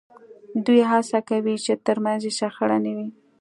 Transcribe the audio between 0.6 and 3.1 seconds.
دوی هڅه کوي چې ترمنځ یې شخړه نه وي